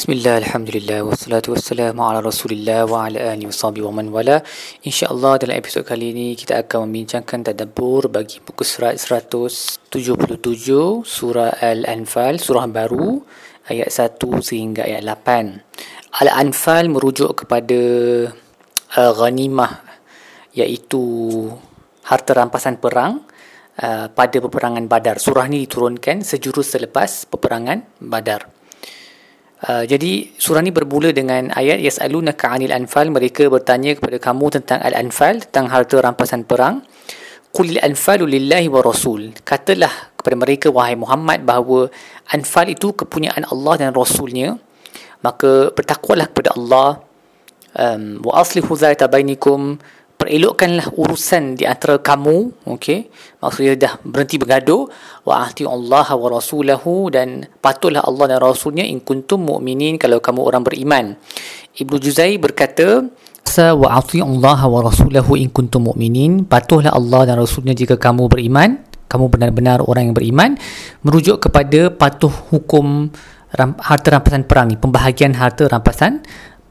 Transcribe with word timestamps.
Bismillah, 0.00 0.40
Alhamdulillah, 0.40 1.04
wassalatu 1.04 1.52
wassalamu 1.52 2.00
ala 2.00 2.24
rasulillah 2.24 2.88
wa 2.88 3.04
ala 3.04 3.36
alihi 3.36 3.44
wa 3.44 3.52
sahbihi 3.52 3.84
wa 3.84 4.00
man 4.00 4.08
wala. 4.08 4.40
InsyaAllah 4.80 5.36
dalam 5.36 5.60
episod 5.60 5.84
kali 5.84 6.16
ini 6.16 6.32
kita 6.32 6.56
akan 6.64 6.88
membincangkan 6.88 7.52
tadabbur 7.52 8.08
bagi 8.08 8.40
buku 8.40 8.64
surat 8.64 8.96
177 8.96 9.92
surah 11.04 11.52
Al-Anfal, 11.52 12.40
surah 12.40 12.64
baru 12.72 13.20
ayat 13.68 13.92
1 13.92 14.24
sehingga 14.40 14.88
ayat 14.88 15.04
8 15.04 15.68
Al-Anfal 16.24 16.88
merujuk 16.88 17.44
kepada 17.44 17.80
uh, 18.96 19.12
ghanimah 19.20 19.84
iaitu 20.56 21.04
harta 22.08 22.40
rampasan 22.40 22.80
perang 22.80 23.20
uh, 23.84 24.08
pada 24.08 24.36
peperangan 24.40 24.88
badar. 24.88 25.20
Surah 25.20 25.44
ini 25.44 25.68
diturunkan 25.68 26.24
sejurus 26.24 26.72
selepas 26.72 27.28
peperangan 27.28 27.84
badar 28.00 28.59
Uh, 29.60 29.84
jadi 29.84 30.32
surah 30.40 30.64
ni 30.64 30.72
bermula 30.72 31.12
dengan 31.12 31.52
ayat 31.52 31.84
yas'alunaka 31.84 32.48
'anil 32.48 32.72
anfal. 32.72 33.12
Mereka 33.12 33.52
bertanya 33.52 33.92
kepada 33.92 34.16
kamu 34.16 34.46
tentang 34.56 34.80
al-anfal 34.80 35.44
tentang 35.44 35.68
harta 35.68 36.00
rampasan 36.00 36.48
perang. 36.48 36.80
Qulil 37.52 37.82
anfalu 37.82 38.24
lillahi 38.40 38.72
wa 38.72 38.80
rasul. 38.80 39.36
Katalah 39.44 40.16
kepada 40.16 40.36
mereka 40.38 40.66
wahai 40.72 40.96
Muhammad 40.96 41.44
bahawa 41.44 41.92
anfal 42.32 42.72
itu 42.72 42.96
kepunyaan 42.96 43.44
Allah 43.52 43.74
dan 43.76 43.90
rasulnya. 43.92 44.56
Maka 45.20 45.68
bertakwalah 45.76 46.32
kepada 46.32 46.56
Allah 46.56 47.04
um, 47.76 48.24
wa 48.24 48.40
aslihu 48.40 48.72
zaita 48.72 49.04
bainikum 49.12 49.76
perelokkanlah 50.20 50.92
urusan 51.00 51.56
di 51.56 51.64
antara 51.64 51.96
kamu 51.96 52.68
okey? 52.76 53.08
Maksudnya 53.40 53.74
dah 53.80 53.92
berhenti 54.04 54.36
bergaduh 54.36 54.84
wa 55.24 55.48
ahti 55.48 55.64
Allah 55.64 56.04
wa 56.04 56.28
rasulahu 56.28 57.08
dan 57.08 57.48
patutlah 57.64 58.04
Allah 58.04 58.36
dan 58.36 58.38
rasulnya 58.44 58.84
in 58.84 59.00
kuntum 59.00 59.48
mu'minin 59.48 59.96
kalau 59.96 60.20
kamu 60.20 60.44
orang 60.44 60.60
beriman. 60.60 61.16
Ibnu 61.72 61.96
Juzai 61.96 62.36
berkata 62.36 63.08
sa 63.48 63.72
wa 63.72 63.96
ahti 63.96 64.20
Allah 64.20 64.60
wa 64.68 64.84
rasulahu 64.84 65.40
in 65.40 65.48
kuntum 65.48 65.88
mu'minin 65.88 66.44
patuhlah 66.44 66.92
Allah 66.92 67.32
dan 67.32 67.40
rasulnya 67.40 67.72
jika 67.72 67.96
kamu 67.96 68.28
beriman 68.28 68.78
kamu 69.10 69.26
benar-benar 69.26 69.82
orang 69.82 70.12
yang 70.12 70.14
beriman 70.14 70.50
merujuk 71.02 71.50
kepada 71.50 71.90
patuh 71.90 72.30
hukum 72.54 73.10
harta 73.58 74.14
rampasan 74.14 74.46
perang 74.46 74.70
ni 74.70 74.78
pembahagian 74.78 75.34
harta 75.34 75.66
rampasan 75.66 76.22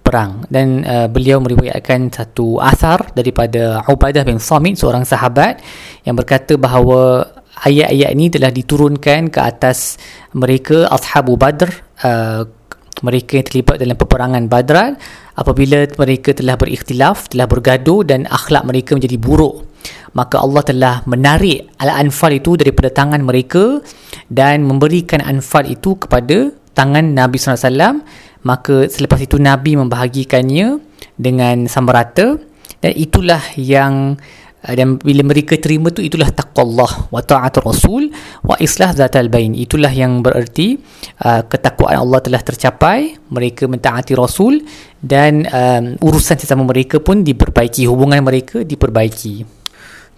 perang. 0.09 0.49
Dan 0.49 0.81
uh, 0.81 1.05
beliau 1.05 1.38
meriwayatkan 1.38 2.09
satu 2.09 2.57
asar 2.57 3.13
daripada 3.13 3.85
Ubadah 3.85 4.25
bin 4.25 4.41
Samit 4.41 4.81
seorang 4.81 5.05
sahabat 5.05 5.61
yang 6.02 6.17
berkata 6.17 6.57
bahawa 6.57 7.29
ayat-ayat 7.61 8.09
ini 8.17 8.33
telah 8.33 8.49
diturunkan 8.49 9.30
ke 9.30 9.39
atas 9.39 10.02
mereka 10.33 10.89
ashabu 10.89 11.37
Badr 11.37 11.69
uh, 12.02 12.41
mereka 12.99 13.39
yang 13.39 13.45
terlibat 13.47 13.75
dalam 13.80 13.95
peperangan 13.95 14.43
Badran 14.52 14.99
apabila 15.39 15.87
mereka 15.95 16.35
telah 16.35 16.59
berikhtilaf 16.59 17.31
telah 17.31 17.47
bergaduh 17.47 18.03
dan 18.03 18.27
akhlak 18.27 18.67
mereka 18.67 18.95
menjadi 18.97 19.15
buruk. 19.15 19.67
Maka 20.11 20.41
Allah 20.41 20.63
telah 20.65 20.95
menarik 21.07 21.69
al-anfal 21.80 22.33
itu 22.35 22.59
daripada 22.59 22.91
tangan 22.91 23.23
mereka 23.23 23.80
dan 24.27 24.65
memberikan 24.65 25.23
anfal 25.23 25.63
itu 25.63 25.95
kepada 25.95 26.52
tangan 26.75 27.15
Nabi 27.15 27.37
SAW 27.39 28.03
maka 28.44 28.88
selepas 28.88 29.20
itu 29.20 29.36
Nabi 29.40 29.76
membahagikannya 29.76 30.80
dengan 31.20 31.68
sama 31.68 31.95
rata. 31.95 32.40
Dan 32.80 32.95
itulah 32.95 33.44
yang 33.59 34.16
uh, 34.64 34.73
dan 34.76 34.95
bila 35.04 35.28
mereka 35.28 35.59
terima 35.59 35.92
tu 35.92 36.00
itulah 36.00 36.32
taqwa 36.32 36.64
Allah 36.64 36.92
wa 37.12 37.20
ta'atul 37.20 37.66
rasul 37.67 38.04
wa 38.48 38.56
islah 38.64 38.95
zatal 38.95 39.28
bain. 39.28 39.52
Itulah 39.52 39.92
yang 39.92 40.23
bererti 40.23 40.80
uh, 41.28 41.44
ketakwaan 41.44 42.00
Allah 42.00 42.23
telah 42.23 42.40
tercapai 42.40 43.20
mereka 43.28 43.67
mentaati 43.67 44.16
rasul 44.16 44.64
dan 45.04 45.44
um, 45.52 46.00
urusan 46.00 46.40
sesama 46.40 46.64
mereka 46.64 47.04
pun 47.04 47.23
diperbaiki 47.23 47.84
hubungan 47.88 48.23
mereka 48.23 48.64
diperbaiki 48.64 49.58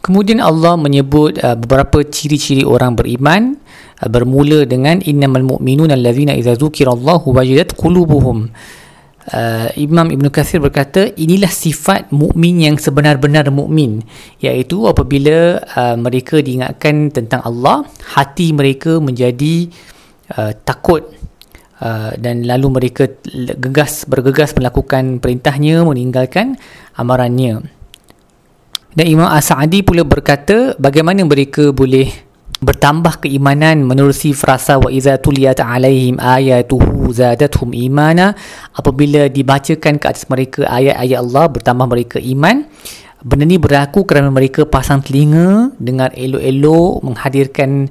Kemudian 0.02 0.42
Allah 0.42 0.74
menyebut 0.82 1.38
uh, 1.46 1.54
beberapa 1.54 2.02
ciri-ciri 2.02 2.66
orang 2.66 2.98
beriman 2.98 3.54
uh, 4.02 4.10
bermula 4.10 4.66
dengan 4.66 4.98
innamal 5.06 5.46
mu'minuna 5.46 5.94
allazina 5.94 6.34
idza 6.34 6.58
dzukirallahu 6.58 7.30
wajidat 7.30 7.78
qulubuhum. 7.78 8.50
Uh, 9.30 9.70
Imam 9.78 10.10
Ibn 10.10 10.34
Kathir 10.34 10.58
berkata 10.58 11.06
inilah 11.14 11.54
sifat 11.54 12.10
mukmin 12.10 12.58
yang 12.66 12.82
sebenar-benar 12.82 13.54
mukmin 13.54 14.02
iaitu 14.42 14.90
apabila 14.90 15.62
uh, 15.62 15.94
mereka 15.94 16.42
diingatkan 16.42 17.14
tentang 17.14 17.46
Allah 17.46 17.86
hati 18.18 18.50
mereka 18.50 18.98
menjadi 18.98 19.70
uh, 20.34 20.58
takut 20.66 21.06
uh, 21.86 22.18
dan 22.18 22.50
lalu 22.50 22.82
mereka 22.82 23.14
gegas 23.62 24.10
bergegas 24.10 24.58
melakukan 24.58 25.22
perintahnya 25.22 25.86
meninggalkan 25.86 26.58
amarannya 26.98 27.81
dan 28.92 29.06
Imam 29.08 29.30
As-Sa'di 29.32 29.88
pula 29.88 30.04
berkata 30.04 30.76
bagaimana 30.76 31.24
mereka 31.24 31.72
boleh 31.72 32.12
bertambah 32.62 33.24
keimanan 33.24 33.88
menerusi 33.88 34.36
frasa 34.38 34.78
wa 34.78 34.92
iza 34.92 35.16
tuliyat 35.18 35.64
alaihim 35.64 36.20
ayatuhu 36.22 37.10
zadatuhum 37.10 37.74
imana 37.74 38.38
apabila 38.76 39.32
dibacakan 39.32 39.98
ke 39.98 40.06
atas 40.06 40.30
mereka 40.30 40.68
ayat-ayat 40.68 41.18
Allah 41.24 41.46
bertambah 41.50 41.88
mereka 41.88 42.18
iman. 42.20 42.68
Benda 43.22 43.46
ni 43.46 43.62
berlaku 43.62 44.04
kerana 44.04 44.34
mereka 44.34 44.66
pasang 44.66 45.06
telinga 45.06 45.72
dengar 45.78 46.10
elok-elok 46.18 47.06
menghadirkan 47.06 47.86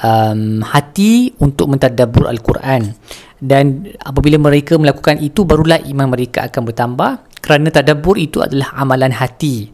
um, 0.00 0.64
hati 0.64 1.36
untuk 1.36 1.68
mentadabur 1.68 2.26
Al-Quran. 2.26 2.96
Dan 3.40 3.92
apabila 4.00 4.40
mereka 4.40 4.80
melakukan 4.80 5.20
itu 5.20 5.44
barulah 5.44 5.84
iman 5.84 6.08
mereka 6.08 6.48
akan 6.48 6.62
bertambah. 6.64 7.10
Kerana 7.40 7.68
tadabur 7.72 8.20
itu 8.20 8.40
adalah 8.44 8.72
amalan 8.76 9.12
hati 9.16 9.68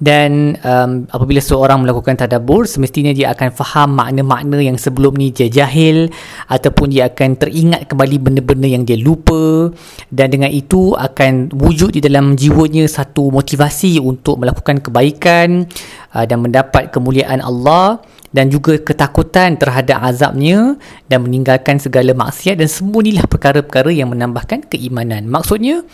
dan 0.00 0.56
um, 0.64 1.04
apabila 1.12 1.44
seorang 1.44 1.84
melakukan 1.84 2.16
tadabbur 2.16 2.64
semestinya 2.64 3.12
dia 3.12 3.36
akan 3.36 3.52
faham 3.52 3.92
makna-makna 3.92 4.56
yang 4.56 4.80
sebelum 4.80 5.12
ni 5.12 5.28
dia 5.28 5.52
jahil 5.52 6.08
ataupun 6.48 6.88
dia 6.88 7.12
akan 7.12 7.36
teringat 7.36 7.84
kembali 7.84 8.16
benda-benda 8.16 8.64
yang 8.64 8.88
dia 8.88 8.96
lupa. 8.96 9.68
Dan 10.08 10.32
dengan 10.32 10.48
itu 10.48 10.96
akan 10.96 11.52
wujud 11.52 11.92
di 11.92 12.00
dalam 12.00 12.32
jiwanya 12.32 12.88
satu 12.88 13.28
motivasi 13.28 14.00
untuk 14.00 14.40
melakukan 14.40 14.80
kebaikan 14.80 15.68
uh, 16.16 16.24
dan 16.24 16.48
mendapat 16.48 16.88
kemuliaan 16.88 17.44
Allah 17.44 18.00
dan 18.32 18.48
juga 18.48 18.80
ketakutan 18.80 19.60
terhadap 19.60 20.00
azabnya 20.00 20.80
dan 21.12 21.28
meninggalkan 21.28 21.76
segala 21.76 22.16
maksiat 22.16 22.56
dan 22.56 22.72
semua 22.72 23.04
inilah 23.04 23.28
perkara-perkara 23.28 23.92
yang 23.92 24.08
menambahkan 24.08 24.64
keimanan. 24.70 25.28
Maksudnya 25.28 25.84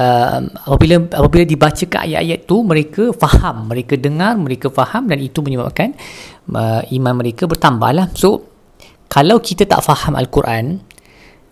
uh, 0.00 0.38
apabila 0.68 1.08
apabila 1.12 1.44
dibacakan 1.44 2.06
ayat-ayat 2.06 2.40
tu 2.44 2.62
mereka 2.62 3.10
faham 3.16 3.72
mereka 3.72 3.94
dengar 3.96 4.36
mereka 4.36 4.68
faham 4.72 5.08
dan 5.08 5.18
itu 5.20 5.40
menyebabkan 5.40 5.96
uh, 6.52 6.82
iman 6.84 7.14
mereka 7.16 7.48
bertambahlah. 7.48 8.12
So 8.16 8.44
kalau 9.06 9.40
kita 9.40 9.64
tak 9.64 9.80
faham 9.84 10.18
al-Quran 10.18 10.82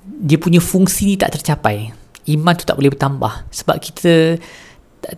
dia 0.04 0.37
punya 0.37 0.60
fungsi 0.60 1.15
ni 1.15 1.16
tak 1.16 1.41
tercapai. 1.41 1.93
Iman 2.28 2.56
tu 2.56 2.65
tak 2.65 2.77
boleh 2.77 2.93
bertambah. 2.93 3.49
Sebab 3.53 3.77
kita 3.81 4.41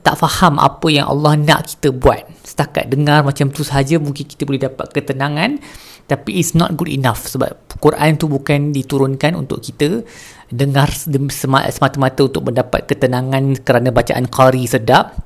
tak 0.03 0.19
faham 0.19 0.59
apa 0.59 0.87
yang 0.91 1.07
Allah 1.07 1.39
nak 1.39 1.71
kita 1.71 1.95
buat. 1.95 2.27
Setakat 2.43 2.91
dengar 2.91 3.23
macam 3.23 3.51
tu 3.55 3.63
sahaja 3.63 3.99
mungkin 4.03 4.27
kita 4.27 4.43
boleh 4.43 4.63
dapat 4.63 4.91
ketenangan 4.91 5.63
tapi 6.07 6.39
it's 6.39 6.55
not 6.55 6.79
good 6.79 6.91
enough 6.91 7.27
sebab 7.27 7.67
Quran 7.83 8.17
tu 8.17 8.31
bukan 8.31 8.71
diturunkan 8.71 9.35
untuk 9.35 9.61
kita 9.61 10.07
dengar 10.49 10.89
semata-mata 10.95 12.21
untuk 12.25 12.47
mendapat 12.47 12.87
ketenangan 12.87 13.59
kerana 13.67 13.91
bacaan 13.91 14.31
qari 14.31 14.65
sedap 14.71 15.19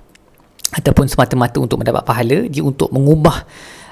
ataupun 0.72 1.06
semata-mata 1.06 1.60
untuk 1.60 1.84
mendapat 1.84 2.02
pahala. 2.02 2.48
Dia 2.48 2.64
untuk 2.64 2.88
mengubah 2.94 3.44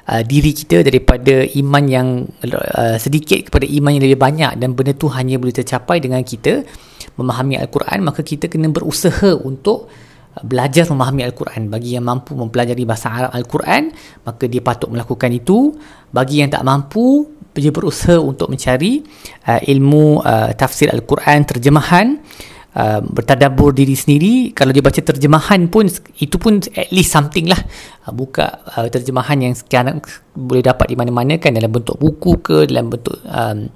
uh, 0.08 0.22
diri 0.24 0.56
kita 0.56 0.80
daripada 0.80 1.44
iman 1.60 1.84
yang 1.84 2.08
uh, 2.48 2.96
sedikit 2.96 3.52
kepada 3.52 3.68
iman 3.68 3.90
yang 3.92 4.04
lebih 4.08 4.20
banyak 4.20 4.52
dan 4.56 4.72
benda 4.72 4.96
tu 4.96 5.12
hanya 5.12 5.36
boleh 5.36 5.54
tercapai 5.54 6.00
dengan 6.00 6.24
kita 6.24 6.64
memahami 7.20 7.60
al-Quran 7.60 7.98
maka 8.06 8.24
kita 8.24 8.48
kena 8.48 8.70
berusaha 8.72 9.36
untuk 9.42 9.90
belajar 10.44 10.86
memahami 10.86 11.24
Al-Quran 11.26 11.72
bagi 11.72 11.96
yang 11.98 12.04
mampu 12.06 12.34
mempelajari 12.36 12.82
bahasa 12.86 13.10
Arab 13.10 13.30
Al-Quran 13.34 13.90
maka 14.22 14.44
dia 14.46 14.62
patut 14.62 14.92
melakukan 14.92 15.30
itu 15.34 15.74
bagi 16.12 16.40
yang 16.42 16.52
tak 16.52 16.62
mampu 16.62 17.38
dia 17.58 17.74
berusaha 17.74 18.16
untuk 18.22 18.48
mencari 18.48 19.02
uh, 19.50 19.60
ilmu 19.60 20.22
uh, 20.22 20.54
tafsir 20.54 20.88
Al-Quran, 20.94 21.44
terjemahan, 21.44 22.22
uh, 22.78 23.00
bertadabur 23.02 23.74
diri 23.74 23.98
sendiri. 23.98 24.34
Kalau 24.54 24.70
dia 24.70 24.80
baca 24.80 25.00
terjemahan 25.02 25.66
pun, 25.66 25.90
itu 26.22 26.36
pun 26.38 26.62
at 26.62 26.88
least 26.94 27.10
something 27.10 27.50
lah. 27.50 27.58
Uh, 28.06 28.14
buka 28.14 28.62
uh, 28.78 28.86
terjemahan 28.88 29.42
yang 29.42 29.54
sekarang 29.58 29.98
boleh 30.32 30.62
dapat 30.62 30.94
di 30.94 30.96
mana-mana 30.96 31.34
kan, 31.36 31.52
dalam 31.52 31.70
bentuk 31.74 31.98
buku 31.98 32.38
ke, 32.40 32.56
dalam 32.70 32.88
bentuk 32.88 33.18
um, 33.26 33.68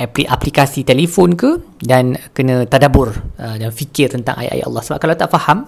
aplikasi 0.00 0.84
telefon 0.86 1.36
ke, 1.36 1.60
dan 1.84 2.16
kena 2.32 2.64
tadabur 2.64 3.12
uh, 3.36 3.56
dan 3.60 3.68
fikir 3.68 4.12
tentang 4.12 4.40
ayat-ayat 4.40 4.66
Allah. 4.66 4.82
Sebab 4.84 4.98
kalau 4.98 5.14
tak 5.16 5.30
faham, 5.30 5.58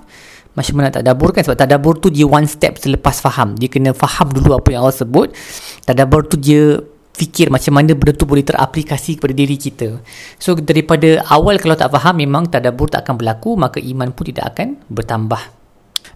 macam 0.55 0.75
mana 0.79 0.89
tadabur 0.95 1.35
kan 1.35 1.43
sebab 1.43 1.59
tadabur 1.59 1.99
tu 1.99 2.15
dia 2.15 2.25
one 2.31 2.47
step 2.47 2.79
selepas 2.79 3.19
faham 3.19 3.59
dia 3.59 3.67
kena 3.67 3.91
faham 3.91 4.31
dulu 4.31 4.55
apa 4.55 4.71
yang 4.71 4.87
Allah 4.87 4.95
sebut 4.95 5.35
tadabur 5.83 6.31
tu 6.31 6.39
dia 6.39 6.79
fikir 7.15 7.47
macam 7.51 7.79
mana 7.79 7.95
benda 7.95 8.15
tu 8.15 8.27
boleh 8.27 8.43
teraplikasi 8.43 9.23
kepada 9.23 9.35
diri 9.35 9.55
kita. 9.55 10.03
So 10.39 10.59
daripada 10.59 11.23
awal 11.31 11.63
kalau 11.63 11.79
tak 11.79 11.95
faham 11.95 12.19
memang 12.19 12.51
tadabbur 12.51 12.91
tak 12.91 13.07
akan 13.07 13.15
berlaku 13.23 13.55
maka 13.55 13.79
iman 13.79 14.11
pun 14.11 14.31
tidak 14.31 14.55
akan 14.55 14.83
bertambah. 14.91 15.64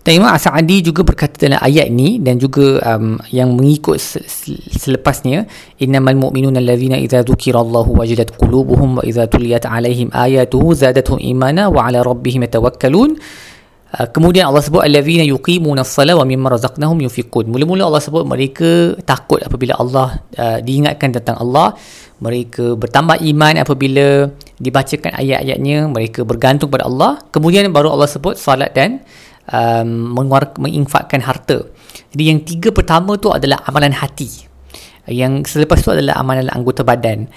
Dan 0.08 0.24
Imam 0.24 0.32
As-Sa'adi 0.32 0.80
juga 0.80 1.04
berkata 1.04 1.36
dalam 1.36 1.60
ayat 1.60 1.92
ni 1.92 2.16
dan 2.16 2.40
juga 2.40 2.80
um, 2.80 3.20
yang 3.28 3.52
mengikut 3.52 4.00
selepasnya 4.72 5.44
innamal 5.76 6.16
mu'minuna 6.16 6.64
allazina 6.64 6.96
idza 6.96 7.20
dzukirallahu 7.28 7.92
wajilat 7.92 8.32
qulubuhum 8.40 8.96
wa 8.96 9.02
idza 9.04 9.28
tuliyat 9.28 9.68
alaihim 9.68 10.08
ayatuhu 10.08 10.72
zadatuhum 10.72 11.20
imana 11.20 11.68
wa 11.68 11.92
ala 11.92 12.00
rabbihim 12.00 12.40
yatawakkalun 12.48 13.20
Uh, 13.88 14.04
kemudian 14.04 14.44
Allah 14.44 14.60
sebut 14.60 14.84
allazina 14.84 15.24
yuqimuna 15.24 15.80
as-salah 15.80 16.12
wa 16.12 16.20
mimma 16.20 16.52
razaqnahum 16.52 17.08
yunfiqun. 17.08 17.48
Mula-mula 17.48 17.88
Allah 17.88 18.04
sebut 18.04 18.20
mereka 18.28 18.92
takut 19.00 19.40
apabila 19.40 19.80
Allah 19.80 20.20
uh, 20.36 20.60
diingatkan 20.60 21.16
tentang 21.16 21.40
Allah, 21.40 21.72
mereka 22.20 22.76
bertambah 22.76 23.16
iman 23.16 23.64
apabila 23.64 24.28
dibacakan 24.60 25.16
ayat-ayatnya, 25.16 25.88
mereka 25.88 26.20
bergantung 26.20 26.68
pada 26.68 26.84
Allah. 26.84 27.16
Kemudian 27.32 27.72
baru 27.72 27.88
Allah 27.88 28.12
sebut 28.12 28.36
salat 28.36 28.76
dan 28.76 29.00
um, 29.52 30.14
menguar, 30.14 30.54
menginfakkan 30.56 31.24
harta. 31.24 31.64
Jadi 32.12 32.22
yang 32.24 32.40
tiga 32.44 32.70
pertama 32.72 33.16
tu 33.20 33.32
adalah 33.32 33.60
amalan 33.64 33.92
hati. 33.92 34.48
Yang 35.08 35.56
selepas 35.56 35.80
tu 35.80 35.92
adalah 35.92 36.20
amalan 36.20 36.48
anggota 36.52 36.84
badan. 36.84 37.28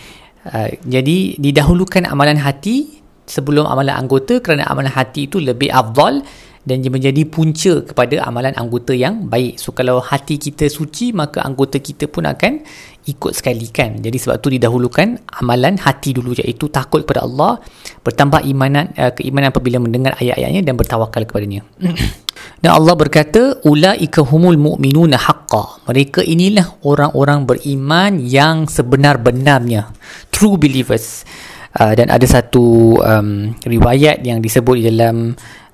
Uh, 0.42 0.70
jadi 0.84 1.38
didahulukan 1.38 2.04
amalan 2.10 2.40
hati 2.42 3.02
sebelum 3.30 3.64
amalan 3.64 3.96
anggota 3.96 4.42
kerana 4.44 4.68
amalan 4.68 4.92
hati 4.92 5.30
itu 5.30 5.40
lebih 5.40 5.72
afdal 5.72 6.26
dan 6.62 6.86
dia 6.86 6.94
menjadi 6.94 7.26
punca 7.26 7.82
kepada 7.82 8.22
amalan 8.22 8.54
anggota 8.54 8.94
yang 8.94 9.26
baik. 9.26 9.58
So 9.58 9.74
kalau 9.74 9.98
hati 9.98 10.38
kita 10.38 10.70
suci 10.70 11.10
maka 11.10 11.42
anggota 11.42 11.82
kita 11.82 12.06
pun 12.06 12.30
akan 12.30 12.62
ikut 13.10 13.34
sekali 13.34 13.66
kan. 13.74 13.98
Jadi 13.98 14.18
sebab 14.22 14.38
tu 14.38 14.54
didahulukan 14.54 15.18
amalan 15.42 15.82
hati 15.82 16.14
dulu 16.14 16.38
iaitu 16.38 16.70
takut 16.70 17.02
kepada 17.02 17.26
Allah, 17.26 17.58
bertambah 18.06 18.46
imanan 18.46 18.94
uh, 18.94 19.10
keimanan 19.10 19.50
apabila 19.50 19.82
mendengar 19.82 20.14
ayat-ayatnya 20.22 20.62
dan 20.62 20.78
bertawakal 20.78 21.26
kepadanya. 21.26 21.66
dan 22.62 22.72
Allah 22.78 22.94
berkata 22.94 23.58
ulaika 23.66 24.22
humul 24.22 24.58
mu'minuna 24.58 25.18
haqqan. 25.18 25.90
Mereka 25.90 26.22
inilah 26.22 26.78
orang-orang 26.86 27.50
beriman 27.50 28.22
yang 28.22 28.70
sebenar-benarnya. 28.70 29.90
True 30.30 30.62
believers. 30.62 31.26
Uh, 31.72 31.96
dan 31.96 32.12
ada 32.12 32.28
satu 32.28 33.00
um, 33.00 33.56
riwayat 33.64 34.28
yang 34.28 34.44
disebut 34.44 34.76
di 34.76 34.92
dalam 34.92 35.32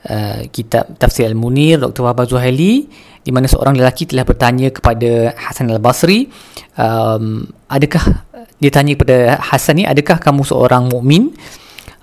uh, 0.09 0.42
kitab 0.50 0.95
Tafsir 0.98 1.27
Al-Munir 1.27 1.80
Dr. 1.83 2.07
Wahab 2.07 2.25
Zuhaili 2.25 2.88
di 3.21 3.31
mana 3.36 3.45
seorang 3.45 3.75
lelaki 3.75 4.07
telah 4.07 4.24
bertanya 4.24 4.71
kepada 4.71 5.36
Hasan 5.36 5.68
Al-Basri 5.68 6.31
um, 6.80 7.44
adakah 7.68 8.27
dia 8.57 8.71
tanya 8.74 8.98
kepada 8.98 9.38
Hasan 9.38 9.81
ni 9.81 9.83
adakah 9.86 10.18
kamu 10.18 10.42
seorang 10.48 10.89
mukmin? 10.89 11.36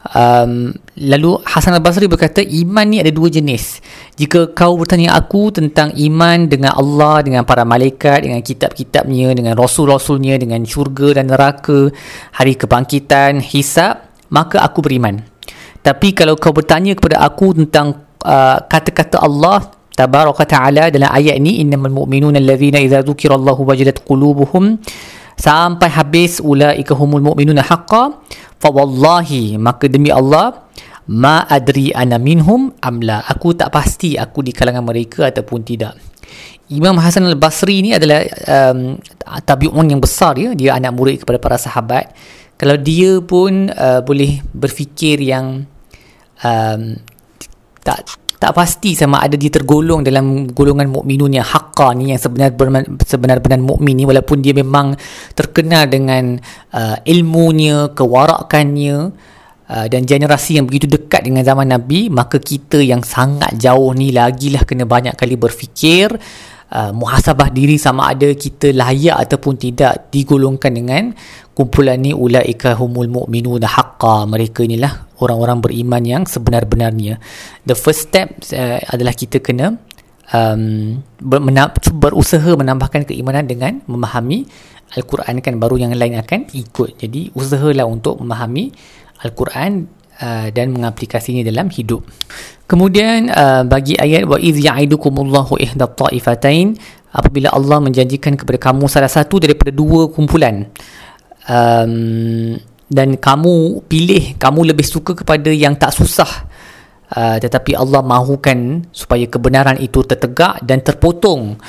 Um, 0.05 0.77
lalu 1.01 1.41
Hasan 1.49 1.73
al-Basri 1.73 2.05
berkata 2.05 2.45
iman 2.45 2.85
ni 2.85 3.01
ada 3.01 3.09
dua 3.09 3.33
jenis 3.33 3.81
jika 4.21 4.53
kau 4.53 4.77
bertanya 4.77 5.17
aku 5.17 5.49
tentang 5.49 5.97
iman 5.97 6.45
dengan 6.45 6.77
Allah 6.77 7.25
dengan 7.25 7.49
para 7.49 7.65
malaikat 7.65 8.29
dengan 8.29 8.45
kitab-kitabnya 8.45 9.33
dengan 9.33 9.57
rasul-rasulnya 9.57 10.37
dengan 10.37 10.61
syurga 10.69 11.17
dan 11.17 11.33
neraka 11.33 11.89
hari 12.37 12.53
kebangkitan 12.53 13.41
hisab 13.41 14.13
maka 14.29 14.61
aku 14.61 14.85
beriman 14.85 15.25
tapi 15.85 16.17
kalau 16.17 16.33
kau 16.41 16.57
bertanya 16.57 16.97
kepada 16.97 17.21
aku 17.21 17.53
tentang 17.53 18.09
uh, 18.25 18.59
kata-kata 18.65 19.21
Allah 19.21 19.69
tabaraka 19.93 20.49
ta'ala 20.49 20.89
dalam 20.89 21.13
ayat 21.13 21.37
ini 21.37 21.61
innamal 21.61 21.93
mu'minuna 21.93 22.41
allazina 22.41 22.81
idza 22.81 23.05
dzukirallahu 23.05 23.63
wajilat 23.69 24.01
qulubuhum 24.01 24.81
sampai 25.37 25.93
habis 25.93 26.41
ulaika 26.41 26.97
humul 26.97 27.21
mu'minuna 27.21 27.61
haqqan 27.61 28.17
fa 28.57 28.69
wallahi 28.73 29.61
maka 29.61 29.85
demi 29.87 30.09
Allah 30.09 30.67
ma 31.13 31.45
adri 31.45 31.93
ana 31.93 32.17
minhum 32.17 32.73
amla 32.81 33.21
aku 33.29 33.53
tak 33.53 33.69
pasti 33.69 34.17
aku 34.17 34.41
di 34.41 34.57
kalangan 34.57 34.83
mereka 34.83 35.29
ataupun 35.29 35.61
tidak. 35.63 36.01
Imam 36.73 36.97
Hasan 36.97 37.29
al-Basri 37.29 37.85
ni 37.85 37.93
adalah 37.93 38.25
um, 38.49 38.97
tabi'un 39.45 39.85
yang 39.85 40.01
besar 40.01 40.41
ya 40.41 40.57
dia 40.57 40.81
anak 40.81 40.97
murid 40.97 41.17
kepada 41.21 41.37
para 41.37 41.57
sahabat. 41.61 42.09
Kalau 42.57 42.81
dia 42.81 43.21
pun 43.21 43.69
uh, 43.69 44.01
boleh 44.01 44.41
berfikir 44.57 45.21
yang 45.21 45.69
um, 46.45 47.01
tak 47.81 48.25
tak 48.45 48.53
pasti 48.53 48.93
sama 48.93 49.25
ada 49.25 49.41
dia 49.41 49.49
tergolong 49.49 50.05
dalam 50.05 50.45
golongan 50.53 50.93
mukminun 50.93 51.33
yang 51.33 51.49
haqqa 51.49 51.97
ni 51.97 52.13
yang 52.13 52.21
sebenar 52.21 52.53
sebenar-benar 53.01 53.57
mukmin 53.57 53.97
ni 53.97 54.05
walaupun 54.05 54.45
dia 54.45 54.53
memang 54.53 54.93
terkenal 55.33 55.89
dengan 55.89 56.37
uh, 56.77 56.97
ilmunya, 57.09 57.97
kewarakannya 57.97 58.97
uh, 59.65 59.87
dan 59.89 60.05
generasi 60.05 60.61
yang 60.61 60.69
begitu 60.69 60.85
dekat 60.93 61.25
dengan 61.25 61.41
zaman 61.41 61.73
Nabi, 61.73 62.13
maka 62.13 62.37
kita 62.37 62.85
yang 62.85 63.01
sangat 63.01 63.57
jauh 63.57 63.97
ni 63.97 64.13
lagilah 64.13 64.69
kena 64.69 64.85
banyak 64.85 65.17
kali 65.17 65.41
berfikir 65.41 66.13
uh, 66.71 66.93
muhasabah 66.95 67.51
diri 67.53 67.77
sama 67.77 68.15
ada 68.15 68.31
kita 68.33 68.73
layak 68.73 69.29
ataupun 69.29 69.59
tidak 69.59 70.09
digolongkan 70.15 70.73
dengan 70.73 71.03
kumpulan 71.53 72.01
ni 72.01 72.17
ulaika 72.17 72.79
humul 72.79 73.11
mu'minuna 73.11 73.69
haqqa. 73.69 74.25
Mereka 74.25 74.65
inilah 74.65 75.11
orang-orang 75.21 75.61
beriman 75.61 76.03
yang 76.05 76.23
sebenar-benarnya. 76.25 77.21
The 77.67 77.77
first 77.77 78.09
step 78.09 78.41
uh, 78.55 78.81
adalah 78.89 79.13
kita 79.13 79.43
kena 79.43 79.77
um, 80.33 81.03
ber, 81.21 81.41
berusaha 81.93 82.51
menambahkan 82.57 83.05
keimanan 83.05 83.45
dengan 83.45 83.83
memahami 83.85 84.49
Al-Quran 84.95 85.43
kan 85.43 85.59
baru 85.59 85.81
yang 85.81 85.93
lain 85.97 86.15
akan 86.23 86.55
ikut. 86.55 87.03
Jadi 87.03 87.35
usahalah 87.35 87.89
untuk 87.89 88.23
memahami 88.23 88.71
Al-Quran 89.27 89.91
uh, 90.23 90.49
dan 90.55 90.71
mengaplikasinya 90.71 91.43
dalam 91.43 91.67
hidup 91.73 92.07
kemudian 92.65 93.29
uh, 93.29 93.63
bagi 93.65 93.97
ayat 93.97 94.25
wa 94.25 94.41
idh 94.41 94.61
ya'idukumullahu 94.65 95.61
ihda 95.61 95.89
ta'ifatain 95.91 96.77
apabila 97.15 97.53
Allah 97.55 97.79
menjanjikan 97.79 98.35
kepada 98.35 98.59
kamu 98.59 98.91
salah 98.91 99.11
satu 99.11 99.39
daripada 99.39 99.71
dua 99.71 100.11
kumpulan 100.11 100.67
um, 101.47 102.57
dan 102.89 103.09
kamu 103.17 103.85
pilih 103.87 104.35
kamu 104.37 104.75
lebih 104.75 104.87
suka 104.87 105.15
kepada 105.15 105.49
yang 105.53 105.77
tak 105.77 105.93
susah 105.95 106.29
uh, 107.15 107.37
tetapi 107.39 107.77
Allah 107.77 108.01
mahukan 108.03 108.91
supaya 108.91 109.25
kebenaran 109.29 109.79
itu 109.79 110.03
tertegak 110.03 110.61
dan 110.65 110.81
terpotong 110.81 111.61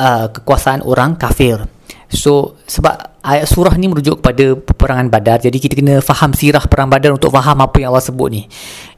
uh, 0.00 0.26
kekuasaan 0.32 0.82
orang 0.82 1.16
kafir 1.20 1.79
so 2.10 2.58
sebab 2.66 3.22
ayat 3.22 3.46
surah 3.46 3.74
ni 3.76 3.86
merujuk 3.86 4.18
kepada 4.20 4.56
peperangan 4.58 5.06
badar. 5.12 5.38
Jadi 5.40 5.56
kita 5.60 5.74
kena 5.78 5.94
faham 6.02 6.32
sirah 6.32 6.64
perang 6.66 6.88
badar 6.88 7.14
untuk 7.14 7.30
faham 7.30 7.62
apa 7.62 7.76
yang 7.78 7.94
Allah 7.94 8.04
sebut 8.04 8.28
ni. 8.32 8.42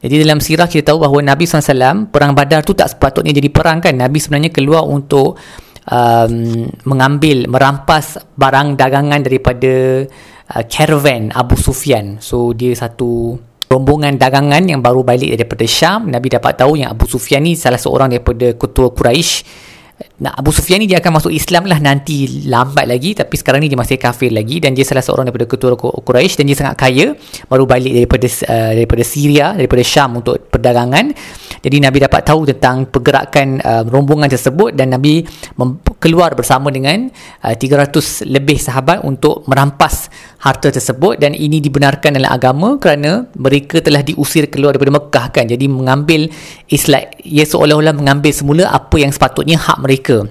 Jadi 0.01 0.23
dalam 0.23 0.39
sirah 0.41 0.67
kita 0.67 0.91
tahu 0.91 1.05
bahawa 1.05 1.21
Nabi 1.21 1.43
SAW 1.45 2.09
perang 2.09 2.33
badar 2.33 2.65
tu 2.65 2.73
tak 2.73 2.91
sepatutnya 2.95 3.35
jadi 3.35 3.49
perang 3.51 3.83
kan? 3.83 3.93
Nabi 3.93 4.17
sebenarnya 4.17 4.51
keluar 4.51 4.87
untuk 4.87 5.37
um, 5.87 6.33
mengambil 6.87 7.45
merampas 7.51 8.19
barang 8.39 8.79
dagangan 8.79 9.19
daripada 9.21 10.07
uh, 10.55 10.63
caravan 10.65 11.29
Abu 11.35 11.59
Sufyan. 11.59 12.23
So 12.23 12.55
dia 12.55 12.71
satu 12.73 13.35
rombongan 13.67 14.21
dagangan 14.21 14.69
yang 14.69 14.79
baru 14.79 15.01
balik 15.01 15.33
daripada 15.33 15.65
Syam. 15.67 16.07
Nabi 16.07 16.31
dapat 16.31 16.61
tahu 16.61 16.79
yang 16.79 16.93
Abu 16.93 17.09
Sufyan 17.09 17.43
ni 17.43 17.57
salah 17.57 17.81
seorang 17.81 18.13
daripada 18.13 18.53
ketua 18.55 18.93
Quraisy 18.93 19.72
Nah, 20.23 20.33
Abu 20.33 20.49
Sufyan 20.49 20.81
ni 20.81 20.89
dia 20.89 20.97
akan 20.97 21.21
masuk 21.21 21.29
Islam 21.29 21.69
lah 21.69 21.77
nanti 21.77 22.45
lambat 22.49 22.89
lagi 22.89 23.13
tapi 23.13 23.37
sekarang 23.37 23.61
ni 23.61 23.69
dia 23.69 23.77
masih 23.77 24.01
kafir 24.01 24.33
lagi 24.33 24.57
dan 24.57 24.73
dia 24.73 24.81
salah 24.81 25.05
seorang 25.05 25.29
daripada 25.29 25.45
ketua 25.45 25.77
Quraisy 25.77 26.41
dan 26.41 26.45
dia 26.49 26.57
sangat 26.57 26.75
kaya 26.81 27.13
baru 27.45 27.69
balik 27.69 27.93
daripada 27.93 28.25
uh, 28.25 28.71
daripada 28.73 29.03
Syria 29.05 29.53
daripada 29.53 29.85
Syam 29.85 30.17
untuk 30.17 30.49
perdagangan. 30.49 31.13
Jadi 31.61 31.77
Nabi 31.77 31.97
dapat 32.01 32.25
tahu 32.25 32.49
tentang 32.49 32.89
pergerakan 32.89 33.61
uh, 33.61 33.83
rombongan 33.85 34.33
tersebut 34.33 34.73
dan 34.73 34.97
Nabi 34.97 35.27
keluar 36.01 36.33
bersama 36.33 36.73
dengan 36.73 37.13
uh, 37.45 37.53
300 37.53 38.25
lebih 38.25 38.57
sahabat 38.57 39.05
untuk 39.05 39.45
merampas 39.45 40.09
harta 40.41 40.71
tersebut 40.71 41.19
dan 41.19 41.31
ini 41.35 41.63
dibenarkan 41.63 42.19
dalam 42.19 42.31
agama 42.31 42.75
kerana 42.79 43.27
mereka 43.39 43.79
telah 43.79 44.03
diusir 44.03 44.51
keluar 44.51 44.75
daripada 44.75 44.99
Mekah 44.99 45.25
kan. 45.31 45.45
Jadi 45.47 45.65
mengambil 45.67 46.27
Islam 46.67 47.07
ia 47.23 47.47
seolah-olah 47.47 47.95
mengambil 47.95 48.31
semula 48.35 48.67
apa 48.71 48.95
yang 48.99 49.11
sepatutnya 49.11 49.55
hak 49.55 49.82
mereka 49.83 50.23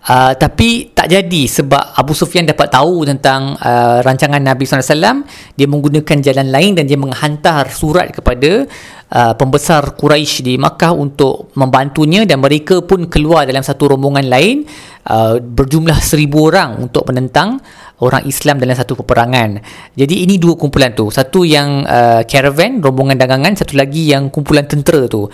Uh, 0.00 0.32
tapi 0.32 0.96
tak 0.96 1.12
jadi 1.12 1.44
sebab 1.44 1.92
Abu 1.92 2.16
Sufyan 2.16 2.48
dapat 2.48 2.72
tahu 2.72 3.04
tentang 3.04 3.52
uh, 3.60 4.00
rancangan 4.00 4.40
Nabi 4.40 4.64
SAW 4.64 5.28
dia 5.52 5.68
menggunakan 5.68 6.24
jalan 6.24 6.48
lain 6.48 6.72
dan 6.72 6.88
dia 6.88 6.96
menghantar 6.96 7.68
surat 7.68 8.08
kepada 8.08 8.64
uh, 9.12 9.36
pembesar 9.36 9.92
Quraisy 10.00 10.40
di 10.40 10.54
Makkah 10.56 10.96
untuk 10.96 11.52
membantunya 11.52 12.24
dan 12.24 12.40
mereka 12.40 12.80
pun 12.80 13.12
keluar 13.12 13.44
dalam 13.44 13.60
satu 13.60 13.92
rombongan 13.92 14.24
lain 14.24 14.64
uh, 15.04 15.36
berjumlah 15.36 16.00
seribu 16.00 16.48
orang 16.48 16.80
untuk 16.80 17.04
menentang 17.04 17.60
orang 18.00 18.24
Islam 18.24 18.56
dalam 18.56 18.72
satu 18.72 18.96
peperangan. 18.96 19.60
Jadi 19.92 20.24
ini 20.24 20.40
dua 20.40 20.56
kumpulan 20.56 20.96
tu. 20.96 21.12
Satu 21.12 21.44
yang 21.44 21.84
uh, 21.84 22.24
caravan, 22.24 22.80
rombongan 22.80 23.20
dagangan, 23.20 23.52
satu 23.52 23.76
lagi 23.76 24.08
yang 24.08 24.32
kumpulan 24.32 24.64
tentera 24.64 25.04
tu. 25.04 25.28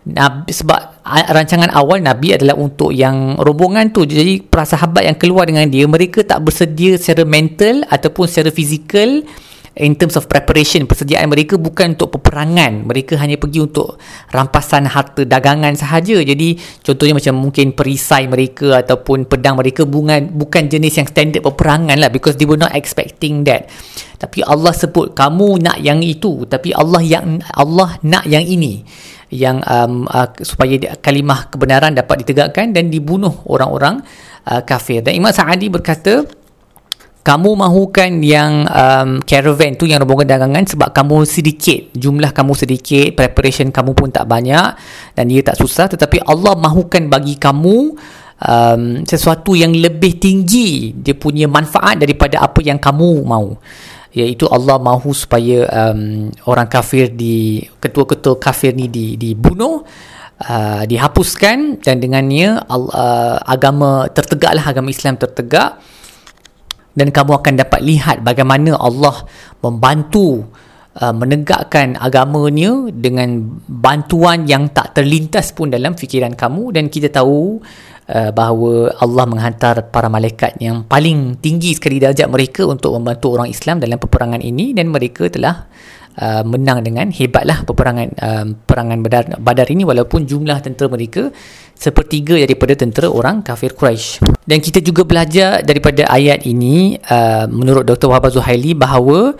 Nabi, 0.00 0.48
sebab 0.48 1.04
rancangan 1.04 1.68
awal 1.76 2.00
Nabi 2.00 2.32
adalah 2.32 2.56
untuk 2.56 2.88
yang 2.96 3.36
rombongan 3.36 3.92
tu. 3.92 4.08
Jadi 4.08 4.40
para 4.40 4.64
sahabat 4.64 5.04
yang 5.04 5.16
keluar 5.20 5.44
dengan 5.44 5.68
dia 5.68 5.84
mereka 5.84 6.24
tak 6.24 6.40
bersedia 6.40 6.96
secara 6.96 7.28
mental 7.28 7.84
ataupun 7.84 8.24
secara 8.24 8.48
fizikal 8.48 9.20
in 9.80 9.96
terms 9.96 10.14
of 10.20 10.28
preparation 10.28 10.84
persediaan 10.84 11.32
mereka 11.32 11.56
bukan 11.56 11.96
untuk 11.96 12.20
peperangan. 12.20 12.84
Mereka 12.84 13.16
hanya 13.16 13.40
pergi 13.40 13.64
untuk 13.64 13.96
rampasan 14.28 14.84
harta 14.84 15.24
dagangan 15.24 15.72
sahaja. 15.72 16.20
Jadi 16.20 16.60
contohnya 16.84 17.16
macam 17.16 17.34
mungkin 17.40 17.72
perisai 17.72 18.28
mereka 18.28 18.84
ataupun 18.84 19.24
pedang 19.24 19.56
mereka 19.56 19.88
bukan 19.88 20.36
bukan 20.36 20.68
jenis 20.68 21.00
yang 21.00 21.08
standard 21.08 21.40
peperangan 21.40 21.96
lah 21.96 22.12
because 22.12 22.36
they 22.36 22.44
were 22.44 22.60
not 22.60 22.76
expecting 22.76 23.48
that. 23.48 23.72
Tapi 24.20 24.44
Allah 24.44 24.76
sebut 24.76 25.16
kamu 25.16 25.64
nak 25.64 25.80
yang 25.80 26.04
itu. 26.04 26.44
Tapi 26.44 26.76
Allah 26.76 27.00
yang 27.00 27.40
Allah 27.56 27.96
nak 28.04 28.28
yang 28.28 28.44
ini. 28.44 28.84
Yang 29.30 29.62
um, 29.64 30.10
uh, 30.10 30.26
supaya 30.42 30.98
kalimah 30.98 31.48
kebenaran 31.48 31.94
dapat 31.94 32.26
ditegakkan 32.26 32.74
dan 32.74 32.90
dibunuh 32.90 33.40
orang-orang 33.46 34.02
uh, 34.44 34.60
kafir. 34.66 35.06
Dan 35.06 35.16
Imam 35.16 35.30
Sa'adi 35.30 35.70
berkata 35.70 36.26
kamu 37.20 37.52
mahukan 37.52 38.24
yang 38.24 38.64
um, 38.64 39.20
caravan 39.28 39.76
tu 39.76 39.84
yang 39.84 40.00
rombongan 40.00 40.40
dagangan 40.40 40.64
sebab 40.64 40.88
kamu 40.96 41.28
sedikit. 41.28 41.92
Jumlah 41.92 42.32
kamu 42.32 42.52
sedikit 42.56 43.12
preparation 43.12 43.68
kamu 43.68 43.92
pun 43.92 44.08
tak 44.08 44.24
banyak 44.24 44.72
dan 45.12 45.24
dia 45.28 45.44
tak 45.44 45.60
susah. 45.60 45.92
Tetapi 45.92 46.24
Allah 46.24 46.56
mahukan 46.56 47.12
bagi 47.12 47.36
kamu 47.36 47.76
um, 48.40 48.82
sesuatu 49.04 49.52
yang 49.52 49.76
lebih 49.76 50.16
tinggi. 50.16 50.96
Dia 50.96 51.12
punya 51.12 51.44
manfaat 51.44 52.00
daripada 52.00 52.40
apa 52.40 52.64
yang 52.64 52.80
kamu 52.80 53.20
mahu 53.20 53.52
iaitu 54.10 54.50
Allah 54.50 54.82
mahu 54.82 55.14
supaya 55.14 55.70
um, 55.70 56.34
orang 56.50 56.66
kafir 56.66 57.14
di 57.14 57.62
ketua-ketua 57.78 58.42
kafir 58.42 58.74
ni 58.74 58.90
di 58.90 59.14
dibunuh 59.14 59.86
uh, 60.50 60.82
dihapuskan 60.82 61.78
dan 61.78 62.02
dengannya 62.02 62.58
uh, 62.66 63.38
agama 63.46 64.10
tertegaklah 64.10 64.66
agama 64.66 64.90
Islam 64.90 65.14
tertegak 65.14 65.78
dan 66.94 67.08
kamu 67.14 67.38
akan 67.38 67.54
dapat 67.60 67.80
lihat 67.86 68.26
bagaimana 68.26 68.74
Allah 68.74 69.22
membantu 69.62 70.42
uh, 70.98 71.14
menegakkan 71.14 71.94
agamanya 72.00 72.90
dengan 72.90 73.60
bantuan 73.70 74.50
yang 74.50 74.68
tak 74.74 74.98
terlintas 74.98 75.54
pun 75.54 75.70
dalam 75.70 75.94
fikiran 75.94 76.34
kamu. 76.34 76.74
Dan 76.74 76.90
kita 76.90 77.12
tahu 77.12 77.62
uh, 78.10 78.30
bahawa 78.34 78.90
Allah 78.98 79.24
menghantar 79.30 79.86
para 79.94 80.10
malaikat 80.10 80.58
yang 80.58 80.82
paling 80.82 81.38
tinggi 81.38 81.78
sekali 81.78 82.02
darjat 82.02 82.26
mereka 82.26 82.66
untuk 82.66 82.98
membantu 82.98 83.38
orang 83.38 83.48
Islam 83.50 83.78
dalam 83.78 83.98
peperangan 84.02 84.42
ini. 84.42 84.74
Dan 84.74 84.90
mereka 84.90 85.30
telah 85.30 85.70
uh, 86.18 86.42
menang 86.42 86.82
dengan 86.82 87.12
hebatlah 87.14 87.62
peperangan 87.62 88.08
uh, 88.18 88.46
perangan 88.66 88.98
badar, 89.04 89.24
badar 89.38 89.68
ini 89.70 89.86
walaupun 89.86 90.26
jumlah 90.26 90.58
tentera 90.64 90.90
mereka 90.90 91.30
sepertiga 91.76 92.36
daripada 92.36 92.74
tentera 92.76 93.08
orang 93.08 93.40
kafir 93.40 93.72
Quraisy. 93.72 94.24
Dan 94.44 94.58
kita 94.60 94.82
juga 94.82 95.06
belajar 95.06 95.62
daripada 95.62 96.08
ayat 96.10 96.44
ini 96.44 96.98
uh, 96.98 97.46
menurut 97.48 97.86
Dr. 97.86 98.10
Wahab 98.10 98.28
Zuhaili 98.34 98.74
bahawa 98.76 99.32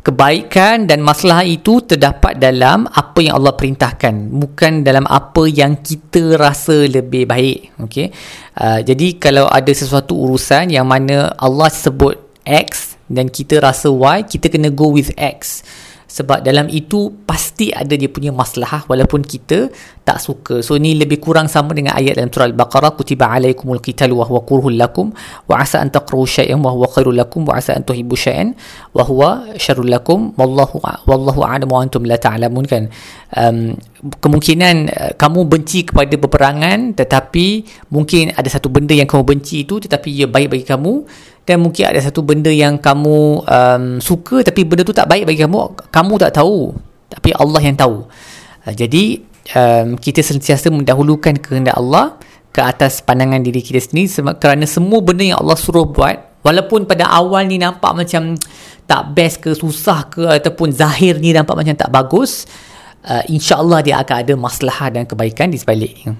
kebaikan 0.00 0.88
dan 0.88 1.04
masalah 1.04 1.44
itu 1.44 1.84
terdapat 1.84 2.40
dalam 2.40 2.88
apa 2.88 3.20
yang 3.20 3.36
Allah 3.36 3.52
perintahkan 3.52 4.32
bukan 4.32 4.80
dalam 4.80 5.04
apa 5.04 5.44
yang 5.44 5.84
kita 5.84 6.40
rasa 6.40 6.88
lebih 6.88 7.28
baik 7.28 7.76
okey 7.84 8.08
uh, 8.56 8.80
jadi 8.80 9.20
kalau 9.20 9.44
ada 9.44 9.68
sesuatu 9.68 10.16
urusan 10.16 10.72
yang 10.72 10.88
mana 10.88 11.36
Allah 11.36 11.68
sebut 11.68 12.16
X 12.48 12.96
dan 13.12 13.28
kita 13.28 13.60
rasa 13.60 13.92
Y 13.92 14.24
kita 14.24 14.48
kena 14.48 14.72
go 14.72 14.88
with 14.88 15.12
X 15.20 15.60
sebab 16.10 16.42
dalam 16.42 16.66
itu 16.66 17.14
pasti 17.22 17.70
ada 17.70 17.94
dia 17.94 18.10
punya 18.10 18.34
masalah 18.34 18.82
walaupun 18.90 19.22
kita 19.22 19.70
tak 20.10 20.18
suka. 20.18 20.58
So 20.66 20.74
ni 20.74 20.98
lebih 20.98 21.22
kurang 21.22 21.46
sama 21.46 21.70
dengan 21.70 21.94
ayat 21.94 22.18
dalam 22.18 22.34
surah 22.34 22.50
al-baqarah 22.50 22.98
kutiba 22.98 23.30
alaikumul 23.30 23.78
qitalu 23.78 24.18
wa 24.18 24.26
huwa 24.26 24.42
kurhul 24.42 24.74
lakum 24.74 25.14
wa 25.46 25.54
asa 25.62 25.78
an 25.78 25.94
taqrahu 25.94 26.26
syai'an 26.26 26.58
wa 26.58 26.74
huwa 26.74 26.90
khairul 26.90 27.14
lakum 27.14 27.46
wa 27.46 27.54
asa 27.54 27.78
an 27.78 27.86
tuhibbu 27.86 28.18
syai'an 28.18 28.58
wa 28.90 29.06
huwa 29.06 29.54
syarrul 29.54 29.86
lakum 29.86 30.34
wallahu 30.34 30.82
wallahu 31.06 31.46
a'lamu 31.46 31.78
wa 31.78 31.80
antum 31.86 32.02
la 32.10 32.18
ta'lamun 32.18 32.66
kan? 32.66 32.90
Um, 33.30 33.78
kemungkinan 34.18 34.76
uh, 34.90 35.12
kamu 35.14 35.46
benci 35.46 35.86
kepada 35.86 36.18
peperangan 36.18 36.98
tetapi 36.98 37.46
mungkin 37.94 38.34
ada 38.34 38.50
satu 38.50 38.66
benda 38.66 38.90
yang 38.98 39.06
kamu 39.06 39.22
benci 39.22 39.62
itu 39.62 39.78
tetapi 39.78 40.10
ia 40.10 40.26
baik 40.26 40.50
bagi 40.50 40.66
kamu 40.66 41.06
dan 41.46 41.62
mungkin 41.62 41.86
ada 41.86 42.02
satu 42.02 42.26
benda 42.26 42.50
yang 42.50 42.82
kamu 42.82 43.46
um, 43.46 43.84
suka 44.02 44.42
tapi 44.42 44.66
benda 44.66 44.82
tu 44.82 44.90
tak 44.90 45.06
baik 45.06 45.30
bagi 45.30 45.46
kamu 45.46 45.86
kamu 45.94 46.12
tak 46.18 46.34
tahu 46.34 46.74
tapi 47.06 47.30
Allah 47.38 47.62
yang 47.62 47.78
tahu. 47.78 48.10
Uh, 48.66 48.74
jadi 48.74 49.29
um, 49.54 49.98
kita 49.98 50.20
sentiasa 50.22 50.70
mendahulukan 50.70 51.38
kehendak 51.38 51.76
Allah 51.76 52.18
ke 52.50 52.60
atas 52.62 53.02
pandangan 53.02 53.42
diri 53.42 53.62
kita 53.62 53.78
sendiri 53.78 54.10
kerana 54.38 54.66
semua 54.66 54.98
benda 55.02 55.22
yang 55.22 55.38
Allah 55.38 55.54
suruh 55.54 55.86
buat 55.86 56.42
walaupun 56.42 56.88
pada 56.88 57.06
awal 57.06 57.46
ni 57.46 57.62
nampak 57.62 57.94
macam 57.94 58.34
tak 58.90 59.02
best 59.14 59.38
ke 59.38 59.54
susah 59.54 60.10
ke 60.10 60.26
ataupun 60.26 60.74
zahir 60.74 61.22
ni 61.22 61.30
nampak 61.30 61.54
macam 61.54 61.74
tak 61.78 61.90
bagus 61.94 62.50
uh, 63.06 63.22
insya-Allah 63.30 63.86
dia 63.86 63.94
akan 64.02 64.16
ada 64.26 64.34
masalah 64.34 64.90
dan 64.90 65.06
kebaikan 65.06 65.52
di 65.52 65.58
sebaliknya 65.62 66.18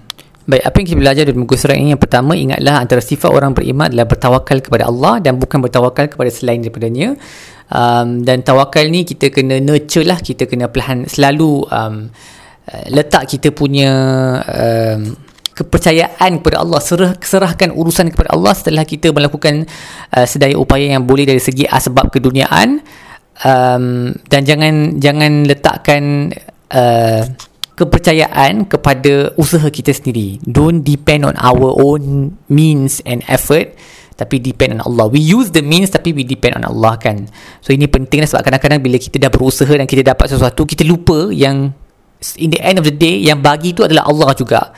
Baik, 0.50 0.66
apa 0.66 0.76
yang 0.82 0.86
kita 0.88 0.98
belajar 0.98 1.22
dari 1.28 1.38
muka 1.38 1.54
surat 1.54 1.78
ini 1.78 1.94
yang 1.94 2.00
pertama, 2.00 2.34
ingatlah 2.34 2.82
antara 2.82 2.98
sifat 2.98 3.30
orang 3.30 3.54
beriman 3.54 3.86
adalah 3.86 4.08
bertawakal 4.10 4.58
kepada 4.58 4.88
Allah 4.90 5.22
dan 5.22 5.38
bukan 5.38 5.62
bertawakal 5.62 6.10
kepada 6.10 6.26
selain 6.32 6.58
daripadanya. 6.58 7.14
Um, 7.70 8.26
dan 8.26 8.42
tawakal 8.42 8.88
ni 8.90 9.06
kita 9.06 9.30
kena 9.30 9.62
nurture 9.62 10.02
lah, 10.02 10.18
kita 10.18 10.50
kena 10.50 10.66
perlahan 10.66 11.06
selalu 11.06 11.70
um, 11.70 12.10
uh, 12.68 12.86
letak 12.92 13.30
kita 13.30 13.54
punya 13.54 13.92
um, 14.44 15.16
kepercayaan 15.60 16.40
kepada 16.40 16.64
Allah, 16.64 16.80
serah, 16.80 17.12
serahkan 17.20 17.72
urusan 17.76 18.08
kepada 18.12 18.32
Allah 18.32 18.56
setelah 18.56 18.84
kita 18.88 19.12
melakukan 19.12 19.68
uh, 20.16 20.24
sedaya 20.24 20.56
upaya 20.56 20.96
yang 20.96 21.04
boleh 21.04 21.28
dari 21.28 21.40
segi 21.40 21.68
asbab 21.68 22.08
keduniaan 22.08 22.80
um, 23.44 24.12
dan 24.28 24.40
jangan 24.48 24.96
jangan 24.96 25.44
letakkan 25.44 26.32
uh, 26.72 27.22
kepercayaan 27.76 28.68
kepada 28.68 29.32
usaha 29.40 29.64
kita 29.72 29.92
sendiri. 29.92 30.36
Don't 30.44 30.84
depend 30.84 31.24
on 31.24 31.36
our 31.40 31.72
own 31.80 32.36
means 32.48 33.00
and 33.08 33.24
effort 33.28 33.72
tapi 34.20 34.36
depend 34.36 34.76
on 34.76 34.80
Allah. 34.84 35.08
We 35.08 35.24
use 35.24 35.48
the 35.48 35.64
means 35.64 35.88
tapi 35.88 36.12
we 36.12 36.28
depend 36.28 36.60
on 36.60 36.68
Allah 36.68 37.00
kan. 37.00 37.24
So 37.64 37.72
ini 37.72 37.88
penting 37.88 38.20
sebab 38.28 38.44
kadang-kadang 38.44 38.84
bila 38.84 39.00
kita 39.00 39.16
dah 39.16 39.32
berusaha 39.32 39.72
dan 39.72 39.88
kita 39.88 40.12
dapat 40.12 40.28
sesuatu, 40.28 40.68
kita 40.68 40.84
lupa 40.84 41.32
yang 41.32 41.72
in 42.36 42.52
the 42.52 42.60
end 42.60 42.76
of 42.80 42.84
the 42.84 42.94
day 42.94 43.20
yang 43.20 43.40
bagi 43.40 43.72
itu 43.72 43.84
adalah 43.84 44.06
Allah 44.08 44.30
juga. 44.36 44.72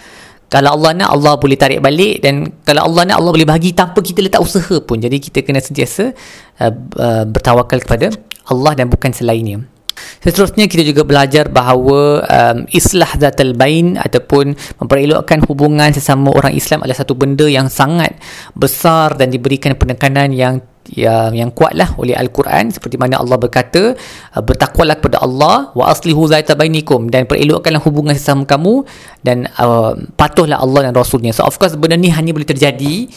Kalau 0.53 0.77
Allah 0.77 0.93
nak 0.93 1.09
Allah 1.17 1.33
boleh 1.41 1.57
tarik 1.57 1.81
balik 1.81 2.21
dan 2.21 2.61
kalau 2.61 2.85
Allah 2.85 3.09
nak 3.09 3.25
Allah 3.25 3.33
boleh 3.33 3.49
bagi 3.49 3.73
tanpa 3.73 4.05
kita 4.05 4.21
letak 4.21 4.45
usaha 4.45 4.77
pun. 4.85 5.01
Jadi 5.01 5.17
kita 5.17 5.41
kena 5.41 5.65
sentiasa 5.65 6.13
uh, 6.61 6.73
uh, 7.01 7.25
bertawakal 7.25 7.81
kepada 7.81 8.13
Allah 8.53 8.73
dan 8.77 8.93
bukan 8.93 9.17
selainnya. 9.17 9.65
Seterusnya 10.23 10.71
kita 10.71 10.87
juga 10.87 11.03
belajar 11.03 11.49
bahawa 11.49 12.23
um, 12.27 12.59
islah 12.71 13.11
zatal 13.19 13.57
bain 13.57 13.99
ataupun 13.99 14.55
memperelokkan 14.79 15.43
hubungan 15.49 15.91
sesama 15.91 16.31
orang 16.31 16.55
Islam 16.55 16.85
adalah 16.85 17.01
satu 17.01 17.17
benda 17.17 17.47
yang 17.49 17.67
sangat 17.73 18.15
besar 18.55 19.19
dan 19.19 19.33
diberikan 19.33 19.75
penekanan 19.75 20.31
yang 20.31 20.63
yang, 20.93 21.33
yang 21.33 21.51
kuatlah 21.51 21.97
oleh 21.97 22.13
Al-Quran. 22.13 22.69
Seperti 22.69 23.01
mana 23.01 23.19
Allah 23.19 23.41
berkata 23.41 23.97
uh, 24.37 24.43
bertakwalah 24.45 25.01
kepada 25.01 25.25
Allah 25.25 25.73
wa 25.73 25.89
aslihu 25.89 26.29
zaita 26.29 26.53
bainikum 26.53 27.09
dan 27.09 27.25
perelokkanlah 27.25 27.81
hubungan 27.83 28.13
sesama 28.13 28.45
kamu 28.45 28.85
dan 29.25 29.49
uh, 29.57 29.97
patuhlah 30.15 30.61
Allah 30.61 30.89
dan 30.89 30.93
Rasulnya. 30.93 31.33
So 31.33 31.49
of 31.49 31.57
course 31.57 31.75
benda 31.75 31.97
ni 31.97 32.13
hanya 32.13 32.37
boleh 32.37 32.47
terjadi 32.47 33.09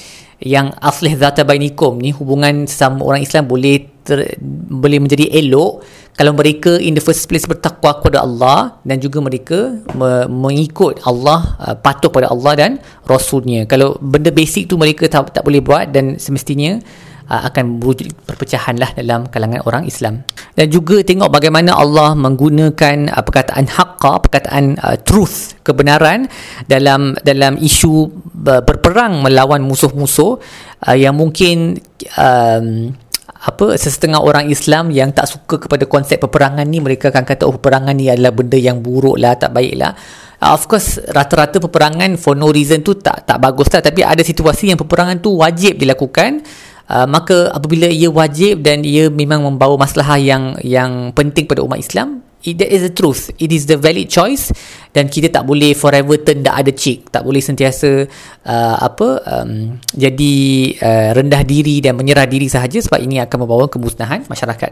yang 0.43 0.75
aslih 0.83 1.15
zata 1.15 1.43
bainikum. 1.43 1.99
Ni 1.99 2.15
hubungan 2.15 2.67
sesama 2.67 3.03
orang 3.03 3.23
Islam 3.23 3.47
boleh 3.47 3.87
ter, 4.03 4.39
boleh 4.71 4.99
menjadi 4.99 5.31
elok 5.31 5.83
kalau 6.15 6.31
mereka 6.31 6.79
in 6.79 6.95
the 6.95 7.03
first 7.03 7.27
place 7.27 7.43
bertakwa 7.43 7.99
kepada 7.99 8.23
Allah 8.23 8.79
dan 8.87 9.03
juga 9.03 9.19
mereka 9.19 9.75
me, 9.91 10.23
mengikut 10.31 11.03
Allah 11.03 11.59
uh, 11.59 11.75
patuh 11.75 12.07
pada 12.07 12.31
Allah 12.31 12.53
dan 12.55 12.71
Rasulnya. 13.03 13.67
Kalau 13.67 13.99
benda 13.99 14.31
basic 14.31 14.71
tu 14.71 14.79
mereka 14.79 15.11
tak, 15.11 15.35
tak 15.35 15.43
boleh 15.43 15.59
buat 15.59 15.91
dan 15.91 16.15
semestinya 16.15 16.79
akan 17.25 17.81
berwujud 17.81 18.13
perpecahan 18.25 18.77
lah 18.77 18.93
dalam 18.93 19.25
kalangan 19.29 19.65
orang 19.65 19.83
Islam. 19.89 20.21
Dan 20.55 20.71
juga 20.71 21.01
tengok 21.01 21.27
bagaimana 21.33 21.75
Allah 21.75 22.13
menggunakan 22.13 23.11
uh, 23.11 23.23
perkataan 23.25 23.65
haqqa 23.65 24.13
perkataan 24.23 24.77
uh, 24.79 24.97
truth 25.01 25.59
kebenaran 25.65 26.29
dalam 26.69 27.17
dalam 27.25 27.57
isu 27.59 27.93
uh, 28.45 28.61
berperang 28.61 29.25
melawan 29.25 29.65
musuh-musuh 29.65 30.37
uh, 30.85 30.95
yang 30.95 31.17
mungkin 31.17 31.81
um, 32.15 32.95
apa 33.45 33.77
sesetengah 33.77 34.21
orang 34.25 34.49
Islam 34.49 34.89
yang 34.89 35.13
tak 35.13 35.29
suka 35.29 35.61
kepada 35.61 35.85
konsep 35.85 36.17
peperangan 36.17 36.65
ni 36.65 36.81
mereka 36.81 37.13
akan 37.13 37.25
kata 37.25 37.45
oh 37.45 37.53
peperangan 37.61 37.93
ni 37.93 38.09
adalah 38.09 38.33
benda 38.33 38.57
yang 38.57 38.81
buruk 38.81 39.21
lah 39.21 39.37
tak 39.37 39.53
baik 39.53 39.75
lah. 39.77 39.93
Uh, 40.39 40.55
of 40.55 40.65
course 40.65 40.97
rata-rata 41.11 41.61
peperangan 41.61 42.15
for 42.17 42.33
no 42.33 42.49
reason 42.49 42.81
tu 42.81 42.97
tak 42.97 43.27
tak 43.27 43.37
bagus 43.37 43.69
lah. 43.69 43.83
Tapi 43.85 44.01
ada 44.01 44.23
situasi 44.23 44.71
yang 44.73 44.79
peperangan 44.79 45.21
tu 45.21 45.35
wajib 45.41 45.77
dilakukan 45.77 46.41
uh, 46.89 47.07
maka 47.09 47.51
apabila 47.53 47.89
ia 47.89 48.09
wajib 48.09 48.61
dan 48.65 48.81
ia 48.85 49.09
memang 49.09 49.43
membawa 49.43 49.79
masalah 49.79 50.17
yang 50.17 50.57
yang 50.61 51.13
penting 51.13 51.45
pada 51.49 51.61
umat 51.61 51.81
Islam 51.81 52.25
it, 52.45 52.55
that 52.61 52.69
is 52.69 52.85
the 52.85 52.93
truth. 52.93 53.33
It 53.41 53.49
is 53.49 53.65
the 53.65 53.75
valid 53.75 54.07
choice 54.07 54.53
dan 54.93 55.09
kita 55.09 55.33
tak 55.33 55.43
boleh 55.43 55.73
forever 55.73 56.15
turn 56.21 56.45
the 56.45 56.53
other 56.53 56.71
cheek. 56.71 57.09
Tak 57.09 57.25
boleh 57.25 57.41
sentiasa 57.41 58.05
uh, 58.45 58.75
apa 58.79 59.19
um, 59.25 59.81
jadi 59.91 60.35
uh, 60.79 61.09
rendah 61.17 61.41
diri 61.43 61.81
dan 61.81 61.97
menyerah 61.97 62.29
diri 62.29 62.47
sahaja 62.47 62.77
sebab 62.79 63.01
ini 63.01 63.19
akan 63.19 63.37
membawa 63.43 63.65
kemusnahan 63.67 64.23
masyarakat. 64.29 64.71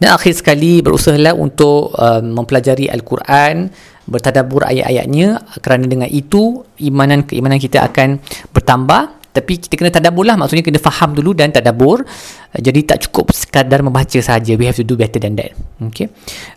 Dan 0.00 0.16
akhir 0.16 0.32
sekali 0.32 0.80
berusahalah 0.80 1.36
untuk 1.36 1.92
uh, 1.94 2.24
mempelajari 2.24 2.88
al-Quran 2.88 3.68
bertadabur 4.10 4.66
ayat-ayatnya 4.66 5.60
kerana 5.60 5.86
dengan 5.86 6.08
itu 6.10 6.64
imanan 6.82 7.28
keimanan 7.28 7.60
kita 7.60 7.84
akan 7.86 8.18
bertambah 8.50 9.19
tapi 9.40 9.58
kita 9.58 9.74
kena 9.80 9.90
tadabur 9.90 10.24
lah. 10.28 10.36
Maksudnya 10.36 10.64
kena 10.64 10.80
faham 10.80 11.16
dulu 11.16 11.34
dan 11.34 11.50
tadabur 11.50 12.04
uh, 12.04 12.60
jadi 12.60 12.84
tak 12.86 13.08
cukup 13.08 13.32
sekadar 13.32 13.80
membaca 13.82 14.20
saja 14.20 14.52
we 14.54 14.68
have 14.68 14.76
to 14.76 14.86
do 14.86 14.94
better 14.94 15.18
than 15.18 15.34
that. 15.40 15.56
Okay. 15.90 16.12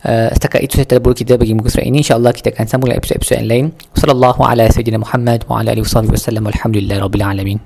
Uh, 0.05 0.29
setakat 0.35 0.67
itu 0.67 0.79
saya 0.79 0.87
tadabur 0.87 1.17
kita 1.17 1.35
bagi 1.35 1.55
muka 1.57 1.71
surat 1.73 1.87
ini. 1.87 2.05
insyaAllah 2.05 2.31
kita 2.35 2.53
akan 2.53 2.65
sambung 2.69 2.91
episod-episod 2.93 3.41
yang 3.41 3.49
lain. 3.49 3.65
Sallallahu 3.97 4.41
ala 4.45 4.67
sayyidina 4.69 5.01
Muhammad 5.01 5.47
wa 5.49 5.63
ala 5.63 5.73
alihi 5.73 5.87
wasallam 5.87 6.45
alhamdulillah 6.47 7.01
rabbil 7.01 7.25
alamin 7.25 7.57